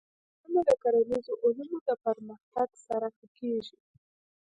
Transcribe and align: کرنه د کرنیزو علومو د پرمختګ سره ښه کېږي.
کرنه 0.45 0.61
د 0.67 0.71
کرنیزو 0.83 1.33
علومو 1.43 1.79
د 1.87 1.89
پرمختګ 2.05 2.69
سره 2.85 3.07
ښه 3.17 3.27
کېږي. 3.37 3.77